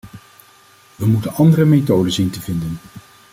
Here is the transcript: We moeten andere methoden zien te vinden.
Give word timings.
We 0.95 1.05
moeten 1.05 1.33
andere 1.33 1.65
methoden 1.65 2.11
zien 2.11 2.29
te 2.29 2.41
vinden. 2.41 2.77